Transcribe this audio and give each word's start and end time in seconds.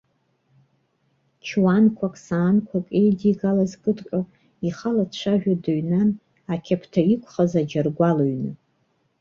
Чуанқәак, 1.45 2.15
саанқәак 2.25 2.87
еидигалаз 2.99 3.71
кыдҟьо, 3.81 4.21
ихала 4.67 5.03
дцәажәо 5.09 5.53
дыҩнан 5.63 6.09
ақьаԥҭа 6.53 7.01
иқәхаз 7.13 7.51
аџьаргәал 7.61 8.19
ҩны. 8.31 8.51